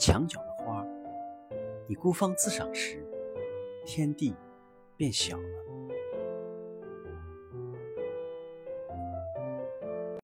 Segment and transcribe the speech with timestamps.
[0.00, 0.82] 墙角的花
[1.86, 3.06] 你孤芳自赏时
[3.84, 4.34] 天地
[4.96, 5.69] 变小了。